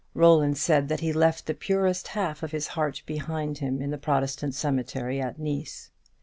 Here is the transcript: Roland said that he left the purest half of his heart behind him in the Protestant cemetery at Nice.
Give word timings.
Roland 0.15 0.57
said 0.57 0.89
that 0.89 1.01
he 1.01 1.13
left 1.13 1.45
the 1.45 1.53
purest 1.53 2.07
half 2.17 2.41
of 2.41 2.49
his 2.49 2.69
heart 2.69 3.03
behind 3.05 3.59
him 3.59 3.83
in 3.83 3.91
the 3.91 3.99
Protestant 3.99 4.55
cemetery 4.55 5.21
at 5.21 5.37
Nice. 5.37 5.91